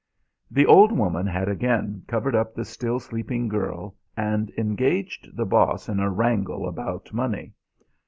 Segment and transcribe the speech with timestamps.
[0.49, 5.87] The old woman had again covered up the still sleeping girl and engaged the Boss
[5.87, 7.53] in a wrangle about money.